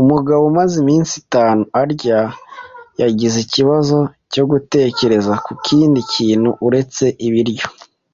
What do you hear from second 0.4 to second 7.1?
umaze iminsi itatu atarya, yagize ikibazo cyo gutekereza kukindi kintu uretse